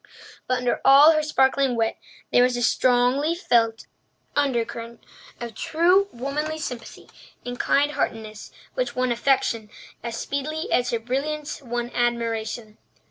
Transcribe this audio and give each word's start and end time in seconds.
But 0.47 0.57
under 0.57 0.81
all 0.83 1.11
her 1.11 1.21
sparkling 1.21 1.75
wit 1.75 1.97
there 2.31 2.41
was 2.41 2.57
a 2.57 2.63
strongly 2.63 3.35
felt 3.35 3.85
undercurrent 4.35 5.03
of 5.39 5.53
true 5.53 6.09
womanly 6.11 6.57
sympathy 6.57 7.07
and 7.45 7.59
kind 7.59 7.91
heartedness 7.91 8.49
which 8.73 8.95
won 8.95 9.11
affection 9.11 9.69
as 10.01 10.17
speedily 10.17 10.71
as 10.71 10.89
her 10.89 10.97
brilliance 10.97 11.61
won 11.61 11.91
admiration. 11.91 12.79